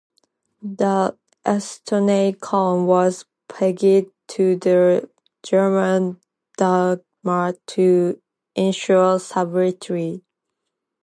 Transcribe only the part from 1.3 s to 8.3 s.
Estonian kroon was pegged to the German Deutschmark to